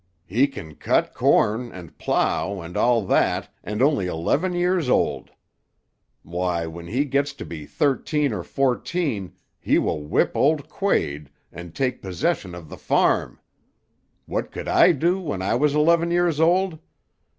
"He 0.25 0.47
can 0.47 0.73
cut 0.77 1.13
corn, 1.13 1.71
and 1.71 1.95
plough, 1.99 2.59
and 2.61 2.75
all 2.75 3.05
that, 3.05 3.53
and 3.63 3.83
only 3.83 4.07
eleven 4.07 4.53
years 4.53 4.89
old. 4.89 5.29
Why, 6.23 6.65
when 6.65 6.87
he 6.87 7.05
gets 7.05 7.33
to 7.33 7.45
be 7.45 7.67
thirteen 7.67 8.33
or 8.33 8.41
fourteen 8.41 9.35
he 9.59 9.77
will 9.77 10.01
whip 10.03 10.31
old 10.35 10.67
Quade, 10.69 11.29
and 11.51 11.75
take 11.75 12.01
possession 12.01 12.55
of 12.55 12.67
the 12.67 12.77
farm! 12.77 13.39
What 14.25 14.51
could 14.51 14.67
I 14.67 14.91
do 14.91 15.19
when 15.21 15.43
I 15.43 15.53
was 15.53 15.75
eleven 15.75 16.09
years 16.09 16.39
old? 16.39 16.79